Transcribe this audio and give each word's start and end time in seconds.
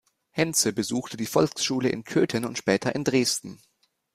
Henze 0.31 0.73
besuchte 0.73 1.15
die 1.15 1.27
Volksschule 1.27 1.89
in 1.89 2.03
Köthen 2.03 2.43
und 2.43 2.57
später 2.57 2.95
in 2.95 3.03
Dresden. 3.03 3.61